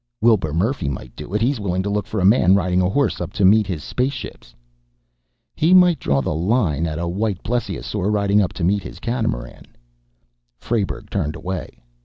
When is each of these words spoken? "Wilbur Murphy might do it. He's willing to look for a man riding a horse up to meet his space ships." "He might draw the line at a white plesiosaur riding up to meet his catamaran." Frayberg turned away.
"Wilbur 0.19 0.51
Murphy 0.51 0.89
might 0.89 1.15
do 1.15 1.31
it. 1.35 1.43
He's 1.43 1.59
willing 1.59 1.83
to 1.83 1.89
look 1.91 2.07
for 2.07 2.19
a 2.19 2.25
man 2.25 2.55
riding 2.55 2.81
a 2.81 2.89
horse 2.89 3.21
up 3.21 3.31
to 3.33 3.45
meet 3.45 3.67
his 3.67 3.83
space 3.83 4.13
ships." 4.13 4.55
"He 5.55 5.75
might 5.75 5.99
draw 5.99 6.21
the 6.23 6.33
line 6.33 6.87
at 6.87 6.97
a 6.97 7.07
white 7.07 7.43
plesiosaur 7.43 8.09
riding 8.11 8.41
up 8.41 8.51
to 8.53 8.63
meet 8.63 8.81
his 8.81 8.97
catamaran." 8.97 9.67
Frayberg 10.57 11.11
turned 11.11 11.35
away. 11.35 11.83